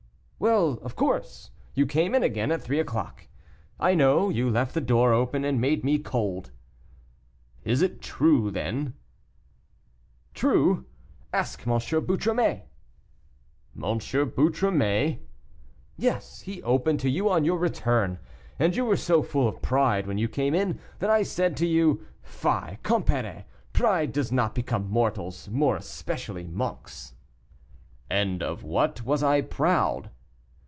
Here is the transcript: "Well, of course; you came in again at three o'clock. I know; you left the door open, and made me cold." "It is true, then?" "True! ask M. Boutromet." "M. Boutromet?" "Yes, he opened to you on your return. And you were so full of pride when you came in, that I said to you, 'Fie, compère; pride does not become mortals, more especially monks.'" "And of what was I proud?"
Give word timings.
"Well, 0.43 0.79
of 0.81 0.95
course; 0.95 1.51
you 1.75 1.85
came 1.85 2.15
in 2.15 2.23
again 2.23 2.51
at 2.51 2.63
three 2.63 2.79
o'clock. 2.79 3.27
I 3.79 3.93
know; 3.93 4.29
you 4.29 4.49
left 4.49 4.73
the 4.73 4.81
door 4.81 5.13
open, 5.13 5.45
and 5.45 5.61
made 5.61 5.83
me 5.83 5.99
cold." 5.99 6.49
"It 7.63 7.73
is 7.83 7.91
true, 8.01 8.49
then?" 8.49 8.95
"True! 10.33 10.87
ask 11.31 11.67
M. 11.67 11.73
Boutromet." 11.77 12.67
"M. 13.77 13.99
Boutromet?" 13.99 15.19
"Yes, 15.95 16.41
he 16.41 16.63
opened 16.63 16.99
to 17.01 17.09
you 17.11 17.29
on 17.29 17.45
your 17.45 17.59
return. 17.59 18.17
And 18.57 18.75
you 18.75 18.83
were 18.83 18.97
so 18.97 19.21
full 19.21 19.47
of 19.47 19.61
pride 19.61 20.07
when 20.07 20.17
you 20.17 20.27
came 20.27 20.55
in, 20.55 20.79
that 20.97 21.11
I 21.11 21.21
said 21.21 21.55
to 21.57 21.67
you, 21.67 22.03
'Fie, 22.23 22.79
compère; 22.83 23.43
pride 23.73 24.11
does 24.11 24.31
not 24.31 24.55
become 24.55 24.89
mortals, 24.89 25.49
more 25.49 25.75
especially 25.75 26.47
monks.'" 26.47 27.13
"And 28.09 28.41
of 28.41 28.63
what 28.63 29.05
was 29.05 29.21
I 29.21 29.41
proud?" 29.41 30.09